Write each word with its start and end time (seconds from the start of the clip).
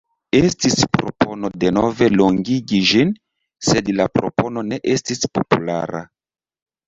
Estis 0.37 0.77
propono 0.95 1.49
denove 1.63 2.07
longigi 2.13 2.79
ĝin, 2.91 3.11
sed 3.69 3.93
la 3.99 4.07
propono 4.19 4.63
ne 4.73 4.79
estis 4.95 5.21
populara. 5.39 6.01